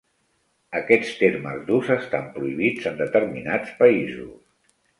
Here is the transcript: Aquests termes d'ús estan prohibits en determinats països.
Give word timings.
Aquests 0.79 1.11
termes 1.19 1.59
d'ús 1.67 1.91
estan 1.97 2.27
prohibits 2.39 2.89
en 2.93 2.99
determinats 3.05 3.79
països. 3.85 4.35